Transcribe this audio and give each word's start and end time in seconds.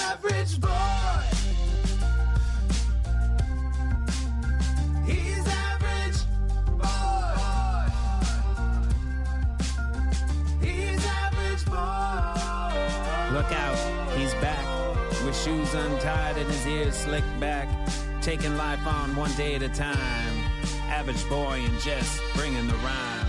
average 0.00 0.60
boy. 0.60 0.68
He's 5.06 5.46
average 5.46 6.20
boy. 6.78 7.90
He's 10.60 11.06
average 11.06 11.64
boy. 11.66 13.34
Look 13.36 13.52
out, 13.52 13.78
he's 14.16 14.34
back 14.34 14.64
with 15.24 15.36
shoes 15.36 15.74
untied 15.74 16.36
and 16.36 16.46
his 16.48 16.66
ears 16.66 16.94
slicked 16.94 17.40
back, 17.40 17.68
taking 18.22 18.56
life 18.56 18.86
on 18.86 19.14
one 19.16 19.32
day 19.32 19.54
at 19.54 19.62
a 19.62 19.68
time. 19.68 20.34
Average 20.88 21.28
boy 21.28 21.60
and 21.64 21.80
Jess 21.80 22.20
bringing 22.34 22.66
the 22.66 22.74
rhyme. 22.74 23.26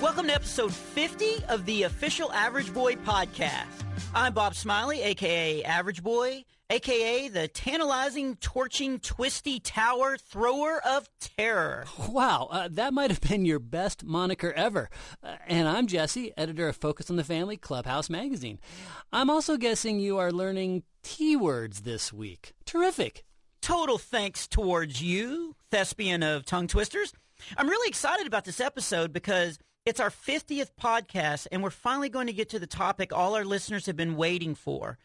Welcome 0.00 0.28
to 0.28 0.34
episode 0.34 0.72
50 0.72 1.44
of 1.50 1.66
the 1.66 1.82
official 1.82 2.32
Average 2.32 2.72
Boy 2.72 2.94
podcast. 2.94 3.79
I'm 4.12 4.32
Bob 4.32 4.56
Smiley, 4.56 5.02
aka 5.02 5.62
Average 5.62 6.02
Boy, 6.02 6.44
aka 6.68 7.28
the 7.28 7.46
tantalizing, 7.46 8.34
torching, 8.36 8.98
twisty 8.98 9.60
tower 9.60 10.16
thrower 10.18 10.80
of 10.84 11.08
terror. 11.20 11.84
Wow, 12.08 12.48
uh, 12.50 12.68
that 12.72 12.92
might 12.92 13.10
have 13.10 13.20
been 13.20 13.44
your 13.44 13.60
best 13.60 14.04
moniker 14.04 14.52
ever. 14.52 14.90
Uh, 15.22 15.36
and 15.46 15.68
I'm 15.68 15.86
Jesse, 15.86 16.32
editor 16.36 16.68
of 16.68 16.76
Focus 16.76 17.08
on 17.08 17.16
the 17.16 17.24
Family 17.24 17.56
Clubhouse 17.56 18.10
magazine. 18.10 18.58
I'm 19.12 19.30
also 19.30 19.56
guessing 19.56 20.00
you 20.00 20.18
are 20.18 20.32
learning 20.32 20.82
T 21.04 21.36
words 21.36 21.82
this 21.82 22.12
week. 22.12 22.54
Terrific. 22.64 23.24
Total 23.62 23.96
thanks 23.96 24.48
towards 24.48 25.00
you, 25.00 25.54
thespian 25.70 26.24
of 26.24 26.44
tongue 26.44 26.66
twisters. 26.66 27.12
I'm 27.56 27.68
really 27.68 27.88
excited 27.88 28.26
about 28.26 28.44
this 28.44 28.60
episode 28.60 29.12
because 29.12 29.58
it's 29.86 30.00
our 30.00 30.10
50th 30.10 30.70
podcast, 30.80 31.46
and 31.50 31.62
we're 31.62 31.70
finally 31.70 32.08
going 32.08 32.26
to 32.26 32.32
get 32.32 32.48
to 32.50 32.58
the 32.58 32.66
topic 32.66 33.12
all 33.12 33.34
our 33.34 33.44
listeners 33.44 33.86
have 33.86 33.96
been 33.96 34.16
waiting 34.16 34.54
for. 34.54 34.98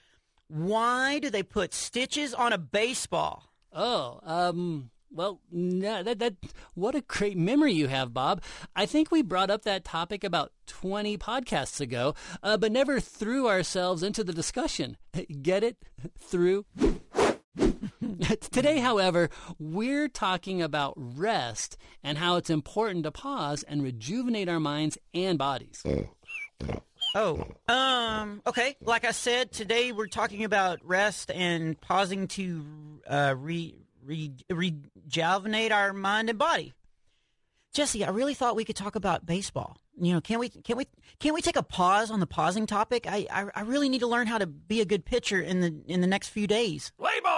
Why 0.48 1.20
do 1.20 1.30
they 1.30 1.44
put 1.44 1.74
stitches 1.74 2.34
on 2.34 2.54
a 2.54 2.58
baseball? 2.58 3.49
Oh, 3.72 4.20
um, 4.24 4.91
well, 5.12 5.40
no, 5.49 6.04
that, 6.04 6.20
that, 6.20 6.36
what 6.74 6.94
a 6.94 7.02
great 7.02 7.38
memory 7.38 7.72
you 7.74 7.88
have, 7.88 8.14
Bob. 8.14 8.41
I 8.76 8.86
think 8.86 9.12
we 9.12 9.22
brought 9.22 9.49
up 9.49 9.64
that 9.64 9.86
topic 9.86 10.24
about 10.24 10.52
20 10.68 11.18
podcasts 11.18 11.80
ago, 11.80 12.14
uh, 12.44 12.58
but 12.58 12.71
never 12.71 12.99
threw 12.99 13.48
ourselves 13.48 14.04
into 14.04 14.24
the 14.24 14.34
discussion. 14.34 14.98
Get 15.42 15.64
it? 15.64 15.77
Through? 16.20 16.66
Today, 18.52 18.80
however, 18.80 19.30
we're 19.60 20.08
talking 20.08 20.62
about 20.62 20.94
rest 20.96 21.77
and 22.04 22.18
how 22.18 22.38
it's 22.38 22.49
important 22.49 23.04
to 23.04 23.12
pause 23.12 23.63
and 23.63 23.84
rejuvenate 23.84 24.49
our 24.49 24.60
minds 24.60 24.98
and 25.13 25.38
bodies. 25.38 25.84
Oh, 27.16 27.46
um, 27.68 28.41
okay. 28.46 28.76
Like 28.82 29.05
I 29.05 29.12
said, 29.12 29.52
today 29.52 29.91
we're 29.91 30.08
talking 30.08 30.43
about 30.43 30.80
rest 30.84 31.32
and 31.32 31.80
pausing 31.80 32.27
to 32.30 32.66
uh, 33.08 33.36
re, 33.38 33.76
re, 34.04 34.34
rejuvenate 34.49 35.71
our 35.71 35.93
mind 35.93 36.30
and 36.30 36.40
body. 36.40 36.74
Jesse, 37.74 38.05
I 38.05 38.10
really 38.10 38.34
thought 38.34 38.55
we 38.55 38.66
could 38.66 38.76
talk 38.76 38.96
about 38.96 39.26
baseball. 39.26 39.77
You 39.98 40.13
know, 40.13 40.21
can 40.21 40.40
we 40.40 40.49
can 40.49 40.77
we 40.77 40.88
can 41.20 41.34
we 41.34 41.41
take 41.41 41.55
a 41.55 41.63
pause 41.63 42.12
on 42.12 42.20
the 42.20 42.27
pausing 42.27 42.66
topic? 42.66 43.05
I, 43.08 43.27
I 43.32 43.46
I 43.55 43.62
really 43.62 43.88
need 43.88 43.99
to 43.99 44.08
learn 44.08 44.27
how 44.27 44.38
to 44.38 44.46
be 44.46 44.82
a 44.82 44.86
good 44.86 45.05
pitcher 45.05 45.40
in 45.40 45.62
the 45.62 45.74
in 45.88 46.02
the 46.02 46.08
next 46.08 46.30
few 46.30 46.48
days. 46.48 46.91
Play 46.98 47.20
ball. 47.24 47.35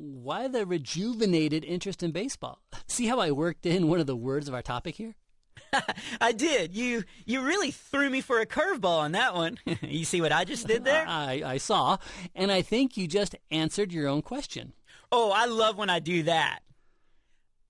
Why 0.00 0.46
the 0.46 0.64
rejuvenated 0.64 1.64
interest 1.64 2.04
in 2.04 2.12
baseball? 2.12 2.62
See 2.86 3.06
how 3.06 3.18
I 3.18 3.32
worked 3.32 3.66
in 3.66 3.88
one 3.88 3.98
of 3.98 4.06
the 4.06 4.14
words 4.14 4.46
of 4.46 4.54
our 4.54 4.62
topic 4.62 4.94
here? 4.94 5.16
I 6.20 6.30
did. 6.30 6.72
You 6.72 7.02
you 7.26 7.42
really 7.42 7.72
threw 7.72 8.08
me 8.08 8.20
for 8.20 8.38
a 8.38 8.46
curveball 8.46 9.00
on 9.00 9.12
that 9.12 9.34
one. 9.34 9.58
you 9.82 10.04
see 10.04 10.20
what 10.20 10.30
I 10.30 10.44
just 10.44 10.68
did 10.68 10.84
there? 10.84 11.04
I, 11.08 11.42
I 11.44 11.56
saw, 11.56 11.96
and 12.36 12.52
I 12.52 12.62
think 12.62 12.96
you 12.96 13.08
just 13.08 13.34
answered 13.50 13.92
your 13.92 14.06
own 14.06 14.22
question. 14.22 14.72
Oh, 15.10 15.32
I 15.32 15.46
love 15.46 15.76
when 15.76 15.90
I 15.90 15.98
do 15.98 16.22
that. 16.22 16.60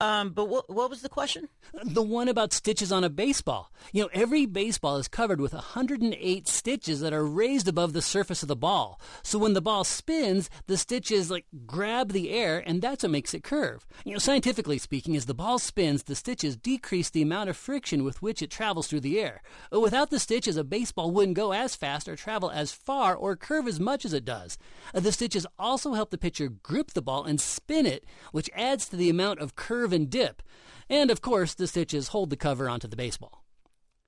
Um, 0.01 0.29
but 0.29 0.45
what 0.45 0.69
what 0.69 0.89
was 0.89 1.01
the 1.01 1.09
question? 1.09 1.49
The 1.83 2.01
one 2.01 2.29
about 2.29 2.53
stitches 2.53 2.89
on 2.91 3.03
a 3.03 3.09
baseball. 3.09 3.69
You 3.91 4.03
know, 4.03 4.09
every 4.13 4.45
baseball 4.45 4.95
is 4.95 5.09
covered 5.09 5.41
with 5.41 5.51
108 5.53 6.47
stitches 6.47 7.01
that 7.01 7.11
are 7.11 7.25
raised 7.25 7.67
above 7.67 7.91
the 7.91 8.01
surface 8.01 8.41
of 8.41 8.47
the 8.47 8.55
ball. 8.55 9.01
So 9.23 9.37
when 9.37 9.53
the 9.53 9.61
ball 9.61 9.83
spins, 9.83 10.49
the 10.67 10.77
stitches 10.77 11.29
like 11.29 11.45
grab 11.65 12.13
the 12.13 12.31
air 12.31 12.63
and 12.65 12.81
that's 12.81 13.03
what 13.03 13.11
makes 13.11 13.33
it 13.33 13.43
curve. 13.43 13.85
You 14.05 14.13
know, 14.13 14.19
scientifically 14.19 14.77
speaking, 14.77 15.17
as 15.17 15.25
the 15.25 15.33
ball 15.33 15.59
spins, 15.59 16.03
the 16.03 16.15
stitches 16.15 16.55
decrease 16.55 17.09
the 17.09 17.21
amount 17.21 17.49
of 17.49 17.57
friction 17.57 18.05
with 18.05 18.21
which 18.21 18.41
it 18.41 18.49
travels 18.49 18.87
through 18.87 19.01
the 19.01 19.19
air. 19.19 19.41
Without 19.69 20.11
the 20.11 20.19
stitches, 20.19 20.55
a 20.55 20.63
baseball 20.63 21.11
wouldn't 21.11 21.35
go 21.35 21.51
as 21.51 21.75
fast 21.75 22.07
or 22.07 22.15
travel 22.15 22.49
as 22.49 22.71
far 22.71 23.15
or 23.15 23.35
curve 23.35 23.67
as 23.67 23.81
much 23.81 24.05
as 24.05 24.13
it 24.13 24.23
does. 24.23 24.57
Uh, 24.93 25.01
the 25.01 25.11
stitches 25.11 25.45
also 25.57 25.93
help 25.93 26.09
the 26.09 26.17
pitcher 26.17 26.47
grip 26.47 26.91
the 26.91 27.01
ball 27.01 27.25
and 27.25 27.41
spin 27.41 27.85
it, 27.85 28.05
which 28.31 28.49
adds 28.55 28.87
to 28.87 28.95
the 28.95 29.09
amount 29.09 29.39
of 29.39 29.57
curve 29.57 29.88
and 29.93 30.09
dip. 30.09 30.41
And 30.89 31.11
of 31.11 31.21
course, 31.21 31.53
the 31.53 31.67
stitches 31.67 32.09
hold 32.09 32.29
the 32.29 32.35
cover 32.37 32.69
onto 32.69 32.87
the 32.87 32.95
baseball. 32.95 33.43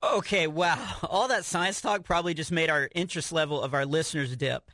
Okay, 0.02 0.46
wow. 0.46 0.96
All 1.08 1.28
that 1.28 1.44
science 1.44 1.80
talk 1.80 2.04
probably 2.04 2.34
just 2.34 2.50
made 2.52 2.70
our 2.70 2.88
interest 2.94 3.32
level 3.32 3.62
of 3.62 3.74
our 3.74 3.86
listeners 3.86 4.36
dip. 4.36 4.70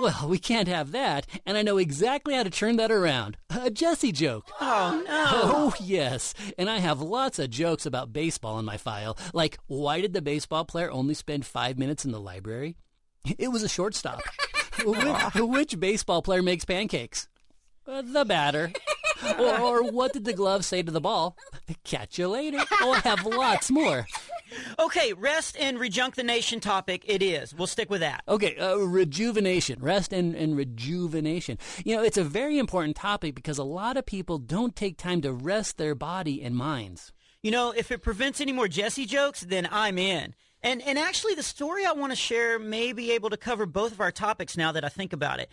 Well, 0.00 0.26
we 0.28 0.38
can't 0.38 0.66
have 0.66 0.90
that, 0.90 1.26
and 1.46 1.56
I 1.56 1.62
know 1.62 1.78
exactly 1.78 2.34
how 2.34 2.42
to 2.42 2.50
turn 2.50 2.76
that 2.76 2.90
around. 2.90 3.36
A 3.50 3.70
Jesse 3.70 4.10
joke. 4.10 4.50
Oh 4.60 5.02
no. 5.06 5.26
Oh, 5.44 5.74
yes. 5.80 6.34
And 6.58 6.68
I 6.68 6.78
have 6.78 7.00
lots 7.00 7.38
of 7.38 7.50
jokes 7.50 7.86
about 7.86 8.12
baseball 8.12 8.58
in 8.58 8.64
my 8.64 8.76
file. 8.76 9.16
Like, 9.32 9.58
why 9.68 10.00
did 10.00 10.12
the 10.12 10.22
baseball 10.22 10.64
player 10.64 10.90
only 10.90 11.14
spend 11.14 11.46
five 11.46 11.78
minutes 11.78 12.04
in 12.04 12.10
the 12.10 12.20
library? 12.20 12.76
It 13.38 13.48
was 13.48 13.62
a 13.62 13.68
shortstop. 13.68 14.20
which, 14.84 15.34
which 15.34 15.80
baseball 15.80 16.22
player 16.22 16.42
makes 16.42 16.64
pancakes? 16.64 17.28
Uh, 17.86 18.02
the 18.02 18.24
batter. 18.24 18.72
Or, 19.38 19.60
or 19.60 19.82
what 19.90 20.12
did 20.12 20.24
the 20.24 20.32
glove 20.32 20.64
say 20.64 20.82
to 20.82 20.90
the 20.90 21.00
ball? 21.00 21.36
Catch 21.84 22.18
you 22.18 22.28
later. 22.28 22.58
I 22.58 23.00
have 23.04 23.24
lots 23.24 23.70
more. 23.70 24.06
Okay, 24.78 25.12
rest 25.12 25.56
and 25.58 25.78
rejuvenation 25.78 26.60
topic 26.60 27.04
it 27.06 27.22
is. 27.22 27.54
We'll 27.54 27.66
stick 27.66 27.90
with 27.90 28.00
that. 28.00 28.22
Okay, 28.28 28.56
uh, 28.56 28.76
rejuvenation, 28.76 29.80
rest 29.80 30.12
and, 30.12 30.34
and 30.34 30.56
rejuvenation. 30.56 31.58
You 31.84 31.96
know, 31.96 32.02
it's 32.02 32.18
a 32.18 32.24
very 32.24 32.58
important 32.58 32.96
topic 32.96 33.34
because 33.34 33.58
a 33.58 33.64
lot 33.64 33.96
of 33.96 34.06
people 34.06 34.38
don't 34.38 34.76
take 34.76 34.96
time 34.96 35.20
to 35.22 35.32
rest 35.32 35.78
their 35.78 35.94
body 35.94 36.42
and 36.42 36.54
minds. 36.54 37.12
You 37.42 37.50
know, 37.50 37.72
if 37.76 37.90
it 37.90 38.02
prevents 38.02 38.40
any 38.40 38.52
more 38.52 38.68
Jesse 38.68 39.06
jokes, 39.06 39.40
then 39.40 39.68
I'm 39.70 39.98
in. 39.98 40.34
And 40.62 40.80
and 40.80 40.98
actually, 40.98 41.34
the 41.34 41.42
story 41.42 41.84
I 41.84 41.92
want 41.92 42.10
to 42.10 42.16
share 42.16 42.58
may 42.58 42.94
be 42.94 43.12
able 43.12 43.28
to 43.28 43.36
cover 43.36 43.66
both 43.66 43.92
of 43.92 44.00
our 44.00 44.10
topics 44.10 44.56
now 44.56 44.72
that 44.72 44.82
I 44.82 44.88
think 44.88 45.12
about 45.12 45.38
it. 45.38 45.50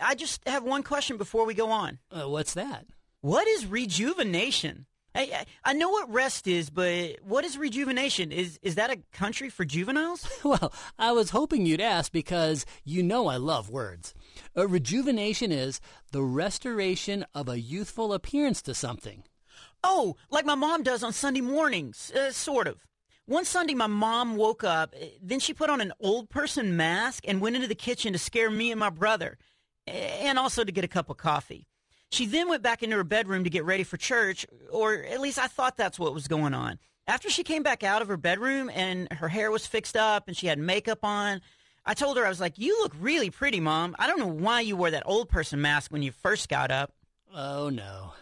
I 0.00 0.14
just 0.14 0.46
have 0.48 0.64
one 0.64 0.82
question 0.82 1.18
before 1.18 1.44
we 1.44 1.52
go 1.52 1.70
on. 1.70 1.98
Uh, 2.10 2.28
what's 2.30 2.54
that? 2.54 2.86
What 3.24 3.48
is 3.48 3.64
rejuvenation? 3.64 4.84
I, 5.14 5.46
I, 5.64 5.72
know 5.72 5.88
what 5.88 6.12
rest 6.12 6.46
is, 6.46 6.68
but 6.68 7.20
what 7.22 7.42
is 7.42 7.56
rejuvenation? 7.56 8.30
Is 8.30 8.58
is 8.60 8.74
that 8.74 8.90
a 8.90 8.98
country 9.14 9.48
for 9.48 9.64
juveniles? 9.64 10.28
Well, 10.44 10.74
I 10.98 11.12
was 11.12 11.30
hoping 11.30 11.64
you'd 11.64 11.80
ask 11.80 12.12
because 12.12 12.66
you 12.84 13.02
know 13.02 13.28
I 13.28 13.38
love 13.38 13.70
words. 13.70 14.12
Uh, 14.54 14.68
rejuvenation 14.68 15.52
is 15.52 15.80
the 16.12 16.22
restoration 16.22 17.24
of 17.34 17.48
a 17.48 17.58
youthful 17.58 18.12
appearance 18.12 18.60
to 18.60 18.74
something. 18.74 19.24
Oh, 19.82 20.16
like 20.30 20.44
my 20.44 20.54
mom 20.54 20.82
does 20.82 21.02
on 21.02 21.14
Sunday 21.14 21.40
mornings, 21.40 22.12
uh, 22.14 22.30
sort 22.30 22.66
of. 22.66 22.84
One 23.24 23.46
Sunday, 23.46 23.72
my 23.72 23.86
mom 23.86 24.36
woke 24.36 24.64
up. 24.64 24.94
Then 25.22 25.40
she 25.40 25.54
put 25.54 25.70
on 25.70 25.80
an 25.80 25.94
old 25.98 26.28
person 26.28 26.76
mask 26.76 27.24
and 27.26 27.40
went 27.40 27.56
into 27.56 27.68
the 27.68 27.74
kitchen 27.74 28.12
to 28.12 28.18
scare 28.18 28.50
me 28.50 28.70
and 28.70 28.78
my 28.78 28.90
brother, 28.90 29.38
and 29.86 30.38
also 30.38 30.62
to 30.62 30.72
get 30.72 30.84
a 30.84 30.88
cup 30.88 31.08
of 31.08 31.16
coffee. 31.16 31.68
She 32.14 32.26
then 32.26 32.48
went 32.48 32.62
back 32.62 32.84
into 32.84 32.94
her 32.94 33.02
bedroom 33.02 33.42
to 33.42 33.50
get 33.50 33.64
ready 33.64 33.82
for 33.82 33.96
church, 33.96 34.46
or 34.70 34.94
at 34.94 35.20
least 35.20 35.36
I 35.36 35.48
thought 35.48 35.76
that's 35.76 35.98
what 35.98 36.14
was 36.14 36.28
going 36.28 36.54
on. 36.54 36.78
After 37.08 37.28
she 37.28 37.42
came 37.42 37.64
back 37.64 37.82
out 37.82 38.02
of 38.02 38.08
her 38.08 38.16
bedroom 38.16 38.70
and 38.72 39.12
her 39.12 39.26
hair 39.26 39.50
was 39.50 39.66
fixed 39.66 39.96
up 39.96 40.28
and 40.28 40.36
she 40.36 40.46
had 40.46 40.60
makeup 40.60 41.00
on, 41.02 41.40
I 41.84 41.94
told 41.94 42.16
her, 42.16 42.24
I 42.24 42.28
was 42.28 42.40
like, 42.40 42.56
You 42.56 42.78
look 42.82 42.92
really 43.00 43.30
pretty, 43.30 43.58
Mom. 43.58 43.96
I 43.98 44.06
don't 44.06 44.20
know 44.20 44.28
why 44.28 44.60
you 44.60 44.76
wore 44.76 44.92
that 44.92 45.02
old 45.06 45.28
person 45.28 45.60
mask 45.60 45.90
when 45.90 46.02
you 46.02 46.12
first 46.12 46.48
got 46.48 46.70
up. 46.70 46.92
Oh, 47.34 47.68
no. 47.68 48.12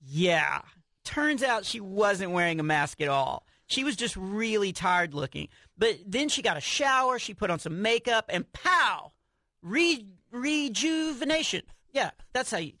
Yeah. 0.00 0.62
Turns 1.04 1.42
out 1.42 1.66
she 1.66 1.80
wasn't 1.80 2.32
wearing 2.32 2.60
a 2.60 2.64
mask 2.64 3.02
at 3.02 3.08
all. 3.08 3.44
She 3.66 3.84
was 3.84 3.94
just 3.94 4.16
really 4.16 4.72
tired 4.72 5.12
looking. 5.12 5.48
But 5.76 5.98
then 6.06 6.30
she 6.30 6.40
got 6.40 6.56
a 6.56 6.62
shower, 6.62 7.18
she 7.18 7.34
put 7.34 7.50
on 7.50 7.58
some 7.58 7.82
makeup, 7.82 8.24
and 8.30 8.50
pow! 8.54 9.12
Re- 9.60 10.06
rejuvenation. 10.30 11.62
Yeah, 11.92 12.12
that's 12.32 12.50
how 12.50 12.58
you. 12.58 12.72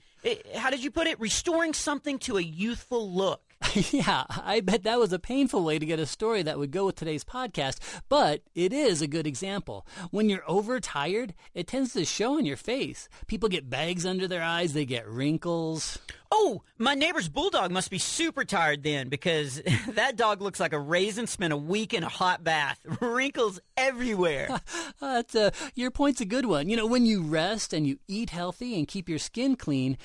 How 0.54 0.70
did 0.70 0.82
you 0.82 0.90
put 0.90 1.06
it? 1.06 1.20
Restoring 1.20 1.74
something 1.74 2.18
to 2.20 2.36
a 2.36 2.42
youthful 2.42 3.10
look. 3.10 3.47
yeah, 3.92 4.24
I 4.28 4.60
bet 4.60 4.84
that 4.84 4.98
was 4.98 5.12
a 5.12 5.18
painful 5.18 5.64
way 5.64 5.78
to 5.78 5.86
get 5.86 5.98
a 5.98 6.06
story 6.06 6.42
that 6.42 6.58
would 6.58 6.70
go 6.70 6.86
with 6.86 6.96
today's 6.96 7.24
podcast, 7.24 7.78
but 8.08 8.42
it 8.54 8.72
is 8.72 9.02
a 9.02 9.08
good 9.08 9.26
example. 9.26 9.86
When 10.10 10.28
you're 10.28 10.48
overtired, 10.48 11.34
it 11.54 11.66
tends 11.66 11.92
to 11.94 12.04
show 12.04 12.36
on 12.36 12.46
your 12.46 12.56
face. 12.56 13.08
People 13.26 13.48
get 13.48 13.68
bags 13.68 14.06
under 14.06 14.28
their 14.28 14.42
eyes, 14.42 14.74
they 14.74 14.84
get 14.84 15.08
wrinkles. 15.08 15.98
Oh, 16.30 16.62
my 16.76 16.94
neighbor's 16.94 17.28
bulldog 17.28 17.70
must 17.70 17.90
be 17.90 17.98
super 17.98 18.44
tired 18.44 18.82
then 18.82 19.08
because 19.08 19.62
that 19.88 20.16
dog 20.16 20.40
looks 20.40 20.60
like 20.60 20.72
a 20.72 20.78
raisin 20.78 21.26
spent 21.26 21.52
a 21.52 21.56
week 21.56 21.94
in 21.94 22.04
a 22.04 22.08
hot 22.08 22.44
bath. 22.44 22.78
Wrinkles 23.00 23.60
everywhere. 23.76 24.60
That's, 25.00 25.34
uh, 25.34 25.50
your 25.74 25.90
point's 25.90 26.20
a 26.20 26.26
good 26.26 26.46
one. 26.46 26.68
You 26.68 26.76
know, 26.76 26.86
when 26.86 27.06
you 27.06 27.22
rest 27.22 27.72
and 27.72 27.86
you 27.86 27.98
eat 28.06 28.30
healthy 28.30 28.78
and 28.78 28.86
keep 28.86 29.08
your 29.08 29.18
skin 29.18 29.56
clean, 29.56 29.96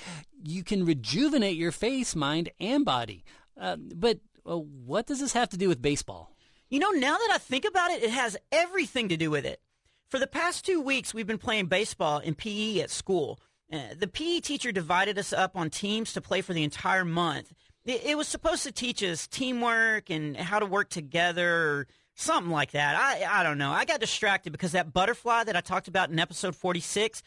you 0.41 0.63
can 0.63 0.85
rejuvenate 0.85 1.57
your 1.57 1.71
face, 1.71 2.15
mind, 2.15 2.49
and 2.59 2.85
body. 2.85 3.23
Uh, 3.59 3.77
but 3.77 4.19
uh, 4.49 4.57
what 4.57 5.07
does 5.07 5.19
this 5.19 5.33
have 5.33 5.49
to 5.49 5.57
do 5.57 5.69
with 5.69 5.81
baseball? 5.81 6.35
You 6.69 6.79
know, 6.79 6.91
now 6.91 7.17
that 7.17 7.29
I 7.31 7.37
think 7.37 7.65
about 7.65 7.91
it, 7.91 8.03
it 8.03 8.09
has 8.09 8.37
everything 8.51 9.09
to 9.09 9.17
do 9.17 9.29
with 9.29 9.45
it. 9.45 9.61
For 10.09 10.19
the 10.19 10.27
past 10.27 10.65
two 10.65 10.81
weeks, 10.81 11.13
we've 11.13 11.27
been 11.27 11.37
playing 11.37 11.67
baseball 11.67 12.19
in 12.19 12.35
PE 12.35 12.79
at 12.79 12.89
school. 12.89 13.39
Uh, 13.71 13.79
the 13.97 14.07
PE 14.07 14.39
teacher 14.39 14.71
divided 14.71 15.17
us 15.17 15.33
up 15.33 15.55
on 15.55 15.69
teams 15.69 16.13
to 16.13 16.21
play 16.21 16.41
for 16.41 16.53
the 16.53 16.63
entire 16.63 17.05
month. 17.05 17.53
It, 17.85 18.03
it 18.03 18.17
was 18.17 18.27
supposed 18.27 18.63
to 18.63 18.71
teach 18.71 19.03
us 19.03 19.27
teamwork 19.27 20.09
and 20.09 20.37
how 20.37 20.59
to 20.59 20.65
work 20.65 20.89
together 20.89 21.51
or 21.51 21.87
something 22.15 22.51
like 22.51 22.71
that. 22.71 22.95
I, 22.95 23.39
I 23.39 23.43
don't 23.43 23.57
know. 23.57 23.71
I 23.71 23.85
got 23.85 23.99
distracted 23.99 24.51
because 24.51 24.73
that 24.73 24.93
butterfly 24.93 25.45
that 25.45 25.55
I 25.55 25.61
talked 25.61 25.87
about 25.87 26.09
in 26.09 26.19
episode 26.19 26.55
46, 26.55 27.23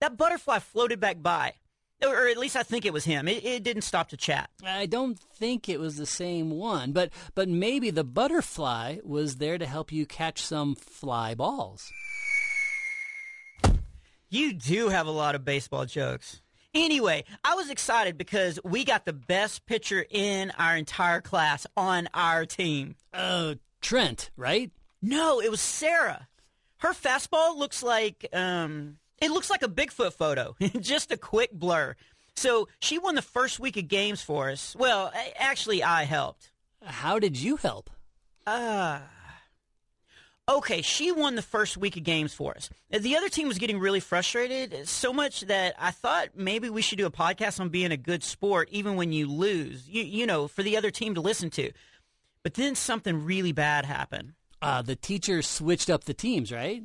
that 0.00 0.16
butterfly 0.16 0.58
floated 0.58 1.00
back 1.00 1.22
by. 1.22 1.54
Or, 2.02 2.28
at 2.28 2.38
least 2.38 2.56
I 2.56 2.62
think 2.62 2.84
it 2.86 2.92
was 2.92 3.04
him. 3.04 3.28
It, 3.28 3.44
it 3.44 3.62
didn't 3.62 3.82
stop 3.82 4.08
to 4.08 4.16
chat. 4.16 4.48
I 4.64 4.86
don't 4.86 5.18
think 5.18 5.68
it 5.68 5.78
was 5.78 5.96
the 5.96 6.06
same 6.06 6.50
one, 6.50 6.92
but 6.92 7.10
but 7.34 7.48
maybe 7.48 7.90
the 7.90 8.04
butterfly 8.04 8.98
was 9.04 9.36
there 9.36 9.58
to 9.58 9.66
help 9.66 9.92
you 9.92 10.06
catch 10.06 10.42
some 10.42 10.74
fly 10.74 11.34
balls. 11.34 11.92
You 14.30 14.52
do 14.52 14.88
have 14.88 15.06
a 15.06 15.10
lot 15.10 15.34
of 15.34 15.44
baseball 15.44 15.86
jokes. 15.86 16.40
Anyway, 16.72 17.24
I 17.42 17.56
was 17.56 17.68
excited 17.68 18.16
because 18.16 18.60
we 18.64 18.84
got 18.84 19.04
the 19.04 19.12
best 19.12 19.66
pitcher 19.66 20.06
in 20.08 20.52
our 20.56 20.76
entire 20.76 21.20
class 21.20 21.66
on 21.76 22.08
our 22.14 22.46
team. 22.46 22.94
Uh, 23.12 23.56
Trent, 23.80 24.30
right? 24.36 24.70
No, 25.02 25.40
it 25.40 25.50
was 25.50 25.60
Sarah. 25.60 26.28
Her 26.78 26.92
fastball 26.92 27.56
looks 27.56 27.82
like 27.82 28.26
um 28.32 28.98
it 29.20 29.30
looks 29.30 29.50
like 29.50 29.62
a 29.62 29.68
Bigfoot 29.68 30.12
photo. 30.12 30.56
Just 30.80 31.12
a 31.12 31.16
quick 31.16 31.52
blur. 31.52 31.94
So, 32.36 32.68
she 32.80 32.98
won 32.98 33.16
the 33.16 33.22
first 33.22 33.58
week 33.58 33.76
of 33.76 33.88
games 33.88 34.22
for 34.22 34.50
us. 34.50 34.74
Well, 34.78 35.12
actually 35.38 35.82
I 35.82 36.04
helped. 36.04 36.50
How 36.82 37.18
did 37.18 37.36
you 37.36 37.56
help? 37.56 37.90
Uh 38.46 39.00
Okay, 40.50 40.82
she 40.82 41.12
won 41.12 41.36
the 41.36 41.42
first 41.42 41.76
week 41.76 41.96
of 41.96 42.02
games 42.02 42.34
for 42.34 42.56
us. 42.56 42.70
The 42.90 43.16
other 43.16 43.28
team 43.28 43.46
was 43.46 43.58
getting 43.58 43.78
really 43.78 44.00
frustrated, 44.00 44.88
so 44.88 45.12
much 45.12 45.42
that 45.42 45.76
I 45.78 45.92
thought 45.92 46.30
maybe 46.34 46.68
we 46.68 46.82
should 46.82 46.98
do 46.98 47.06
a 47.06 47.10
podcast 47.10 47.60
on 47.60 47.68
being 47.68 47.92
a 47.92 47.96
good 47.96 48.24
sport 48.24 48.68
even 48.72 48.96
when 48.96 49.12
you 49.12 49.28
lose. 49.28 49.88
You, 49.88 50.02
you 50.02 50.26
know, 50.26 50.48
for 50.48 50.64
the 50.64 50.76
other 50.76 50.90
team 50.90 51.14
to 51.14 51.20
listen 51.20 51.50
to. 51.50 51.70
But 52.42 52.54
then 52.54 52.74
something 52.74 53.24
really 53.24 53.52
bad 53.52 53.84
happened. 53.84 54.32
Uh, 54.60 54.82
the 54.82 54.96
teacher 54.96 55.40
switched 55.40 55.88
up 55.88 56.04
the 56.04 56.14
teams, 56.14 56.50
right? 56.50 56.82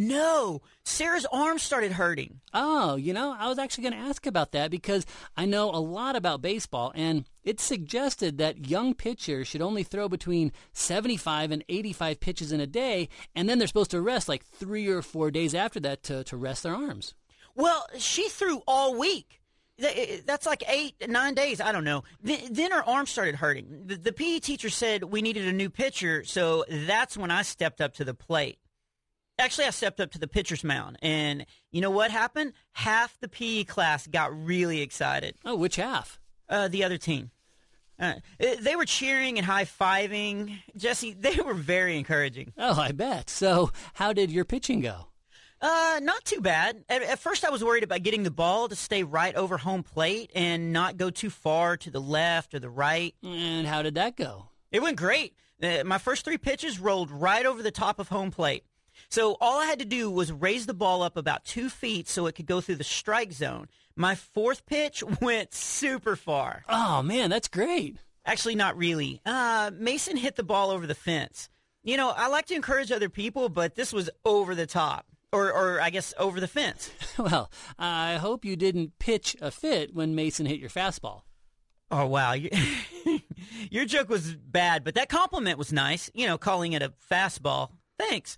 No, 0.00 0.62
Sarah's 0.84 1.26
arm 1.32 1.58
started 1.58 1.90
hurting. 1.90 2.40
Oh, 2.54 2.94
you 2.94 3.12
know, 3.12 3.34
I 3.36 3.48
was 3.48 3.58
actually 3.58 3.82
going 3.82 4.00
to 4.00 4.08
ask 4.08 4.26
about 4.26 4.52
that 4.52 4.70
because 4.70 5.04
I 5.36 5.44
know 5.44 5.70
a 5.70 5.82
lot 5.82 6.14
about 6.14 6.40
baseball, 6.40 6.92
and 6.94 7.24
it 7.42 7.58
suggested 7.58 8.38
that 8.38 8.68
young 8.68 8.94
pitchers 8.94 9.48
should 9.48 9.60
only 9.60 9.82
throw 9.82 10.08
between 10.08 10.52
75 10.72 11.50
and 11.50 11.64
85 11.68 12.20
pitches 12.20 12.52
in 12.52 12.60
a 12.60 12.66
day, 12.66 13.08
and 13.34 13.48
then 13.48 13.58
they're 13.58 13.66
supposed 13.66 13.90
to 13.90 14.00
rest 14.00 14.28
like 14.28 14.44
three 14.44 14.86
or 14.86 15.02
four 15.02 15.32
days 15.32 15.52
after 15.52 15.80
that 15.80 16.04
to, 16.04 16.22
to 16.22 16.36
rest 16.36 16.62
their 16.62 16.76
arms. 16.76 17.14
Well, 17.56 17.84
she 17.98 18.28
threw 18.28 18.62
all 18.68 18.96
week. 18.96 19.40
That's 19.78 20.46
like 20.46 20.62
eight, 20.68 21.08
nine 21.08 21.34
days. 21.34 21.60
I 21.60 21.72
don't 21.72 21.84
know. 21.84 22.04
Then 22.22 22.70
her 22.70 22.88
arm 22.88 23.06
started 23.06 23.34
hurting. 23.34 23.82
The, 23.86 23.96
the 23.96 24.12
PE 24.12 24.38
teacher 24.38 24.70
said 24.70 25.02
we 25.02 25.22
needed 25.22 25.48
a 25.48 25.52
new 25.52 25.70
pitcher, 25.70 26.22
so 26.22 26.64
that's 26.68 27.16
when 27.16 27.32
I 27.32 27.42
stepped 27.42 27.80
up 27.80 27.94
to 27.94 28.04
the 28.04 28.14
plate. 28.14 28.58
Actually, 29.38 29.66
I 29.66 29.70
stepped 29.70 30.00
up 30.00 30.10
to 30.12 30.18
the 30.18 30.26
pitcher's 30.26 30.64
mound, 30.64 30.98
and 31.00 31.46
you 31.70 31.80
know 31.80 31.90
what 31.90 32.10
happened? 32.10 32.54
Half 32.72 33.18
the 33.20 33.28
PE 33.28 33.64
class 33.64 34.06
got 34.06 34.36
really 34.36 34.80
excited. 34.80 35.36
Oh, 35.44 35.54
which 35.54 35.76
half? 35.76 36.18
Uh, 36.48 36.68
the 36.68 36.82
other 36.82 36.98
team. 36.98 37.30
Uh, 38.00 38.14
they 38.38 38.76
were 38.76 38.84
cheering 38.84 39.38
and 39.38 39.46
high 39.46 39.64
fiving. 39.64 40.58
Jesse, 40.76 41.12
they 41.18 41.36
were 41.36 41.54
very 41.54 41.96
encouraging. 41.96 42.52
Oh, 42.58 42.80
I 42.80 42.92
bet. 42.92 43.30
So, 43.30 43.70
how 43.94 44.12
did 44.12 44.30
your 44.30 44.44
pitching 44.44 44.80
go? 44.80 45.06
Uh, 45.60 45.98
not 46.02 46.24
too 46.24 46.40
bad. 46.40 46.84
At, 46.88 47.02
at 47.02 47.18
first, 47.18 47.44
I 47.44 47.50
was 47.50 47.64
worried 47.64 47.82
about 47.82 48.02
getting 48.04 48.22
the 48.22 48.30
ball 48.30 48.68
to 48.68 48.76
stay 48.76 49.02
right 49.02 49.34
over 49.34 49.56
home 49.56 49.82
plate 49.82 50.30
and 50.34 50.72
not 50.72 50.96
go 50.96 51.10
too 51.10 51.30
far 51.30 51.76
to 51.78 51.90
the 51.90 52.00
left 52.00 52.54
or 52.54 52.60
the 52.60 52.70
right. 52.70 53.14
And 53.24 53.66
how 53.66 53.82
did 53.82 53.94
that 53.96 54.16
go? 54.16 54.50
It 54.70 54.82
went 54.82 54.96
great. 54.96 55.34
Uh, 55.60 55.82
my 55.84 55.98
first 55.98 56.24
three 56.24 56.38
pitches 56.38 56.78
rolled 56.78 57.10
right 57.10 57.44
over 57.44 57.62
the 57.62 57.72
top 57.72 57.98
of 57.98 58.08
home 58.08 58.30
plate. 58.30 58.64
So 59.08 59.36
all 59.40 59.60
I 59.60 59.66
had 59.66 59.78
to 59.78 59.84
do 59.84 60.10
was 60.10 60.32
raise 60.32 60.66
the 60.66 60.74
ball 60.74 61.02
up 61.02 61.16
about 61.16 61.44
two 61.44 61.68
feet 61.68 62.08
so 62.08 62.26
it 62.26 62.34
could 62.34 62.46
go 62.46 62.60
through 62.60 62.76
the 62.76 62.84
strike 62.84 63.32
zone. 63.32 63.68
My 63.96 64.14
fourth 64.14 64.66
pitch 64.66 65.02
went 65.20 65.54
super 65.54 66.16
far. 66.16 66.64
Oh, 66.68 67.02
man, 67.02 67.30
that's 67.30 67.48
great. 67.48 67.96
Actually, 68.24 68.54
not 68.56 68.76
really. 68.76 69.20
Uh, 69.24 69.70
Mason 69.74 70.16
hit 70.16 70.36
the 70.36 70.42
ball 70.42 70.70
over 70.70 70.86
the 70.86 70.94
fence. 70.94 71.48
You 71.82 71.96
know, 71.96 72.10
I 72.10 72.28
like 72.28 72.46
to 72.46 72.54
encourage 72.54 72.92
other 72.92 73.08
people, 73.08 73.48
but 73.48 73.74
this 73.74 73.92
was 73.92 74.10
over 74.24 74.54
the 74.54 74.66
top. 74.66 75.06
Or, 75.32 75.52
or 75.52 75.80
I 75.80 75.90
guess 75.90 76.14
over 76.18 76.40
the 76.40 76.48
fence. 76.48 76.90
Well, 77.18 77.50
I 77.76 78.14
hope 78.14 78.44
you 78.44 78.54
didn't 78.54 79.00
pitch 79.00 79.34
a 79.40 79.50
fit 79.50 79.92
when 79.92 80.14
Mason 80.14 80.46
hit 80.46 80.60
your 80.60 80.70
fastball. 80.70 81.22
Oh 81.90 82.06
wow, 82.06 82.34
your 83.70 83.86
joke 83.86 84.08
was 84.08 84.34
bad, 84.36 84.84
but 84.84 84.94
that 84.94 85.08
compliment 85.08 85.58
was 85.58 85.72
nice. 85.72 86.10
You 86.14 86.26
know, 86.26 86.38
calling 86.38 86.74
it 86.74 86.82
a 86.82 86.92
fastball. 87.10 87.70
Thanks. 87.98 88.36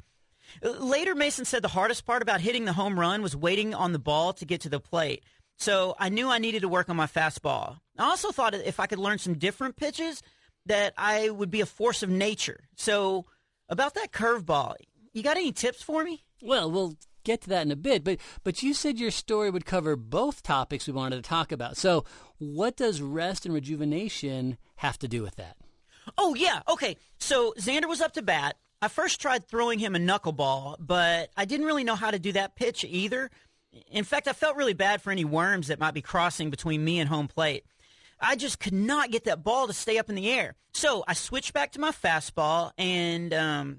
Later, 0.62 1.14
Mason 1.14 1.44
said 1.44 1.62
the 1.62 1.68
hardest 1.68 2.04
part 2.06 2.22
about 2.22 2.40
hitting 2.40 2.64
the 2.64 2.72
home 2.72 2.98
run 2.98 3.22
was 3.22 3.36
waiting 3.36 3.74
on 3.74 3.92
the 3.92 3.98
ball 3.98 4.32
to 4.34 4.44
get 4.44 4.60
to 4.62 4.68
the 4.68 4.80
plate. 4.80 5.24
So 5.56 5.94
I 5.98 6.08
knew 6.08 6.30
I 6.30 6.38
needed 6.38 6.62
to 6.62 6.68
work 6.68 6.88
on 6.88 6.96
my 6.96 7.06
fastball. 7.06 7.78
I 7.98 8.04
also 8.04 8.32
thought 8.32 8.54
if 8.54 8.80
I 8.80 8.86
could 8.86 8.98
learn 8.98 9.18
some 9.18 9.34
different 9.34 9.76
pitches, 9.76 10.22
that 10.66 10.94
I 10.96 11.30
would 11.30 11.50
be 11.50 11.60
a 11.60 11.66
force 11.66 12.02
of 12.02 12.08
nature. 12.08 12.60
So 12.76 13.26
about 13.68 13.94
that 13.94 14.12
curveball, 14.12 14.74
you 15.12 15.22
got 15.22 15.36
any 15.36 15.52
tips 15.52 15.82
for 15.82 16.04
me? 16.04 16.24
Well, 16.42 16.70
we'll 16.70 16.96
get 17.24 17.42
to 17.42 17.48
that 17.50 17.66
in 17.66 17.72
a 17.72 17.76
bit, 17.76 18.04
but 18.04 18.18
but 18.44 18.62
you 18.62 18.72
said 18.72 18.98
your 18.98 19.10
story 19.10 19.50
would 19.50 19.66
cover 19.66 19.96
both 19.96 20.42
topics 20.42 20.86
we 20.86 20.92
wanted 20.92 21.16
to 21.16 21.28
talk 21.28 21.52
about. 21.52 21.76
So, 21.76 22.04
what 22.38 22.76
does 22.76 23.02
rest 23.02 23.44
and 23.44 23.54
rejuvenation 23.54 24.56
have 24.76 24.98
to 25.00 25.08
do 25.08 25.22
with 25.22 25.36
that? 25.36 25.56
Oh 26.16 26.34
yeah, 26.34 26.60
okay. 26.68 26.96
So 27.18 27.52
Xander 27.58 27.88
was 27.88 28.00
up 28.00 28.12
to 28.14 28.22
bat. 28.22 28.56
I 28.82 28.88
first 28.88 29.20
tried 29.20 29.46
throwing 29.46 29.78
him 29.78 29.94
a 29.94 29.98
knuckleball, 29.98 30.76
but 30.80 31.30
I 31.36 31.44
didn't 31.44 31.66
really 31.66 31.84
know 31.84 31.96
how 31.96 32.10
to 32.10 32.18
do 32.18 32.32
that 32.32 32.56
pitch 32.56 32.84
either. 32.84 33.30
In 33.90 34.04
fact, 34.04 34.26
I 34.26 34.32
felt 34.32 34.56
really 34.56 34.72
bad 34.72 35.02
for 35.02 35.10
any 35.10 35.24
worms 35.24 35.68
that 35.68 35.78
might 35.78 35.94
be 35.94 36.00
crossing 36.00 36.50
between 36.50 36.82
me 36.82 36.98
and 36.98 37.08
home 37.08 37.28
plate. 37.28 37.64
I 38.20 38.36
just 38.36 38.58
could 38.58 38.72
not 38.74 39.10
get 39.10 39.24
that 39.24 39.42
ball 39.42 39.66
to 39.66 39.72
stay 39.72 39.98
up 39.98 40.08
in 40.08 40.14
the 40.14 40.30
air. 40.30 40.54
So 40.72 41.04
I 41.06 41.14
switched 41.14 41.52
back 41.52 41.72
to 41.72 41.80
my 41.80 41.90
fastball, 41.90 42.72
and 42.78 43.34
um, 43.34 43.78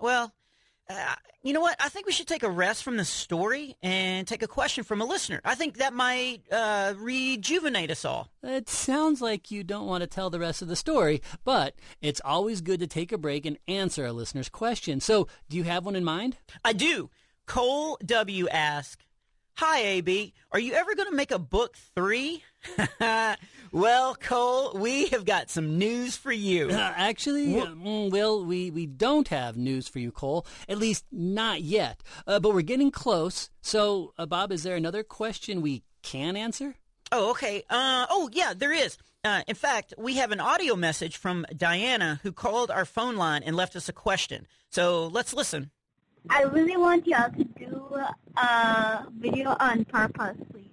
well, 0.00 0.32
uh, 0.90 1.14
you 1.42 1.52
know 1.52 1.60
what? 1.60 1.76
I 1.80 1.88
think 1.88 2.06
we 2.06 2.12
should 2.12 2.26
take 2.26 2.42
a 2.42 2.50
rest 2.50 2.82
from 2.82 2.96
the 2.96 3.04
story 3.04 3.76
and 3.82 4.26
take 4.26 4.42
a 4.42 4.48
question 4.48 4.84
from 4.84 5.00
a 5.00 5.04
listener. 5.04 5.40
I 5.44 5.54
think 5.54 5.78
that 5.78 5.94
might 5.94 6.42
uh, 6.52 6.94
rejuvenate 6.98 7.90
us 7.90 8.04
all. 8.04 8.28
It 8.42 8.68
sounds 8.68 9.22
like 9.22 9.50
you 9.50 9.64
don't 9.64 9.86
want 9.86 10.02
to 10.02 10.06
tell 10.06 10.28
the 10.30 10.40
rest 10.40 10.62
of 10.62 10.68
the 10.68 10.76
story, 10.76 11.22
but 11.44 11.74
it's 12.02 12.20
always 12.24 12.60
good 12.60 12.80
to 12.80 12.86
take 12.86 13.12
a 13.12 13.18
break 13.18 13.46
and 13.46 13.56
answer 13.68 14.04
a 14.04 14.12
listener's 14.12 14.48
question. 14.48 15.00
So, 15.00 15.28
do 15.48 15.56
you 15.56 15.64
have 15.64 15.86
one 15.86 15.96
in 15.96 16.04
mind? 16.04 16.36
I 16.64 16.72
do. 16.72 17.08
Cole 17.46 17.98
W. 18.04 18.48
asked, 18.48 19.06
Hi, 19.56 19.80
AB. 19.80 20.32
Are 20.52 20.58
you 20.58 20.72
ever 20.72 20.94
going 20.94 21.10
to 21.10 21.14
make 21.14 21.30
a 21.30 21.38
book 21.38 21.76
three? 21.94 22.42
well, 23.72 24.14
Cole, 24.14 24.72
we 24.74 25.08
have 25.08 25.24
got 25.24 25.50
some 25.50 25.78
news 25.78 26.16
for 26.16 26.32
you. 26.32 26.70
Uh, 26.70 26.92
actually, 26.96 27.60
uh, 27.60 27.66
mm, 27.66 28.10
well, 28.10 28.44
we, 28.44 28.70
we 28.70 28.86
don't 28.86 29.28
have 29.28 29.56
news 29.56 29.86
for 29.88 29.98
you, 29.98 30.12
Cole. 30.12 30.46
At 30.68 30.78
least 30.78 31.04
not 31.12 31.62
yet. 31.62 32.02
Uh, 32.26 32.40
but 32.40 32.54
we're 32.54 32.62
getting 32.62 32.90
close. 32.90 33.50
So, 33.60 34.14
uh, 34.18 34.26
Bob, 34.26 34.52
is 34.52 34.62
there 34.62 34.76
another 34.76 35.02
question 35.02 35.60
we 35.60 35.82
can 36.02 36.36
answer? 36.36 36.76
Oh, 37.12 37.30
okay. 37.30 37.62
Uh, 37.68 38.06
oh, 38.08 38.30
yeah, 38.32 38.54
there 38.56 38.72
is. 38.72 38.96
Uh, 39.22 39.42
in 39.46 39.54
fact, 39.54 39.92
we 39.98 40.14
have 40.14 40.32
an 40.32 40.40
audio 40.40 40.74
message 40.76 41.16
from 41.16 41.44
Diana 41.54 42.20
who 42.22 42.32
called 42.32 42.70
our 42.70 42.86
phone 42.86 43.16
line 43.16 43.42
and 43.42 43.54
left 43.54 43.76
us 43.76 43.88
a 43.88 43.92
question. 43.92 44.46
So 44.70 45.06
let's 45.08 45.34
listen. 45.34 45.70
I 46.28 46.42
really 46.42 46.76
want 46.76 47.06
y'all 47.06 47.30
to 47.30 47.44
do 47.44 47.96
a 48.36 49.06
video 49.18 49.56
on 49.58 49.84
purpose, 49.84 50.36
please. 50.52 50.66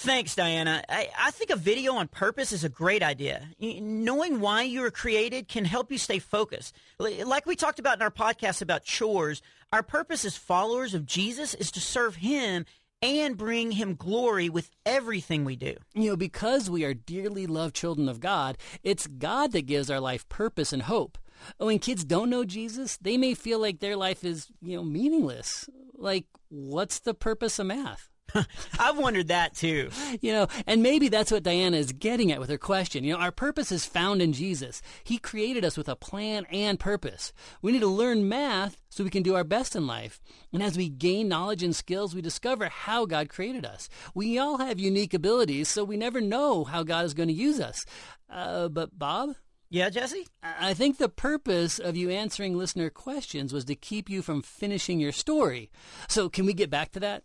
Thanks, 0.00 0.36
Diana. 0.36 0.84
I, 0.88 1.08
I 1.18 1.30
think 1.32 1.50
a 1.50 1.56
video 1.56 1.94
on 1.94 2.06
purpose 2.06 2.52
is 2.52 2.62
a 2.62 2.68
great 2.68 3.02
idea. 3.02 3.48
Knowing 3.60 4.38
why 4.38 4.62
you 4.62 4.82
were 4.82 4.92
created 4.92 5.48
can 5.48 5.64
help 5.64 5.90
you 5.90 5.98
stay 5.98 6.20
focused. 6.20 6.72
Like 7.00 7.46
we 7.46 7.56
talked 7.56 7.80
about 7.80 7.96
in 7.96 8.02
our 8.02 8.10
podcast 8.10 8.62
about 8.62 8.84
chores, 8.84 9.42
our 9.72 9.82
purpose 9.82 10.24
as 10.24 10.36
followers 10.36 10.94
of 10.94 11.04
Jesus 11.04 11.52
is 11.54 11.72
to 11.72 11.80
serve 11.80 12.14
Him 12.16 12.64
and 13.02 13.36
bring 13.36 13.72
Him 13.72 13.96
glory 13.96 14.48
with 14.48 14.70
everything 14.86 15.44
we 15.44 15.56
do. 15.56 15.74
You 15.94 16.10
know, 16.10 16.16
because 16.16 16.70
we 16.70 16.84
are 16.84 16.94
dearly 16.94 17.48
loved 17.48 17.74
children 17.74 18.08
of 18.08 18.20
God, 18.20 18.56
it's 18.84 19.08
God 19.08 19.50
that 19.50 19.66
gives 19.66 19.90
our 19.90 20.00
life 20.00 20.28
purpose 20.28 20.72
and 20.72 20.82
hope. 20.82 21.18
When 21.58 21.78
kids 21.78 22.04
don't 22.04 22.30
know 22.30 22.44
Jesus, 22.44 22.96
they 22.98 23.16
may 23.16 23.34
feel 23.34 23.58
like 23.58 23.80
their 23.80 23.96
life 23.96 24.24
is, 24.24 24.48
you 24.60 24.76
know, 24.76 24.84
meaningless. 24.84 25.68
Like, 25.94 26.26
what's 26.48 27.00
the 27.00 27.14
purpose 27.14 27.58
of 27.58 27.66
math? 27.66 28.08
I've 28.78 28.98
wondered 28.98 29.28
that 29.28 29.54
too. 29.54 29.90
You 30.20 30.32
know, 30.32 30.46
and 30.66 30.82
maybe 30.82 31.08
that's 31.08 31.32
what 31.32 31.42
Diana 31.42 31.76
is 31.76 31.92
getting 31.92 32.30
at 32.30 32.40
with 32.40 32.50
her 32.50 32.58
question. 32.58 33.04
You 33.04 33.14
know, 33.14 33.20
our 33.20 33.32
purpose 33.32 33.72
is 33.72 33.86
found 33.86 34.20
in 34.20 34.32
Jesus. 34.32 34.82
He 35.04 35.18
created 35.18 35.64
us 35.64 35.76
with 35.76 35.88
a 35.88 35.96
plan 35.96 36.46
and 36.50 36.78
purpose. 36.78 37.32
We 37.62 37.72
need 37.72 37.80
to 37.80 37.86
learn 37.86 38.28
math 38.28 38.76
so 38.88 39.04
we 39.04 39.10
can 39.10 39.22
do 39.22 39.34
our 39.34 39.44
best 39.44 39.74
in 39.74 39.86
life. 39.86 40.20
And 40.52 40.62
as 40.62 40.76
we 40.76 40.88
gain 40.88 41.28
knowledge 41.28 41.62
and 41.62 41.74
skills, 41.74 42.14
we 42.14 42.22
discover 42.22 42.68
how 42.68 43.06
God 43.06 43.28
created 43.28 43.64
us. 43.64 43.88
We 44.14 44.38
all 44.38 44.58
have 44.58 44.78
unique 44.78 45.14
abilities, 45.14 45.68
so 45.68 45.84
we 45.84 45.96
never 45.96 46.20
know 46.20 46.64
how 46.64 46.82
God 46.82 47.04
is 47.04 47.14
going 47.14 47.28
to 47.28 47.34
use 47.34 47.60
us. 47.60 47.84
Uh, 48.30 48.68
but, 48.68 48.98
Bob? 48.98 49.30
Yeah, 49.70 49.90
Jesse? 49.90 50.26
I 50.42 50.72
think 50.72 50.96
the 50.96 51.10
purpose 51.10 51.78
of 51.78 51.96
you 51.96 52.08
answering 52.08 52.56
listener 52.56 52.88
questions 52.88 53.52
was 53.52 53.66
to 53.66 53.74
keep 53.74 54.08
you 54.08 54.22
from 54.22 54.40
finishing 54.40 54.98
your 54.98 55.12
story. 55.12 55.70
So, 56.08 56.30
can 56.30 56.46
we 56.46 56.54
get 56.54 56.70
back 56.70 56.92
to 56.92 57.00
that? 57.00 57.24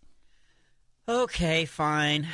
Okay, 1.08 1.64
fine. 1.66 2.28